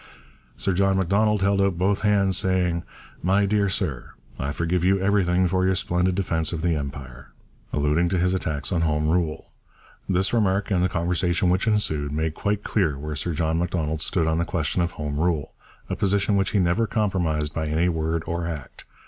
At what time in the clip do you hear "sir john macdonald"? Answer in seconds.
0.57-1.43, 13.15-14.01